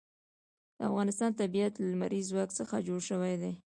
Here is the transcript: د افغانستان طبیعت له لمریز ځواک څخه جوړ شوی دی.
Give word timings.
د 0.77 0.79
افغانستان 0.89 1.31
طبیعت 1.41 1.73
له 1.77 1.85
لمریز 1.93 2.25
ځواک 2.31 2.49
څخه 2.59 2.75
جوړ 2.87 2.99
شوی 3.09 3.35
دی. 3.41 3.53